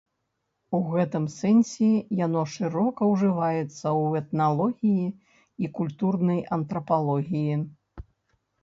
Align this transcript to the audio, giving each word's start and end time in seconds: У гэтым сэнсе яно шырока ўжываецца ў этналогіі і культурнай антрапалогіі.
У 0.77 0.77
гэтым 0.93 1.25
сэнсе 1.33 1.89
яно 2.25 2.41
шырока 2.55 3.01
ўжываецца 3.11 3.69
ў 3.75 4.25
этналогіі 4.25 5.07
і 5.67 5.71
культурнай 5.79 6.45
антрапалогіі. 6.61 7.55